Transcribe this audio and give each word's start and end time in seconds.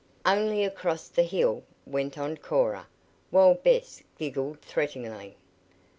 "Only 0.25 0.63
across 0.65 1.09
the 1.09 1.21
hill," 1.21 1.61
went 1.85 2.17
on 2.17 2.35
Cora, 2.37 2.87
while 3.29 3.53
Bess 3.53 4.01
giggled 4.17 4.59
threateningly. 4.61 5.35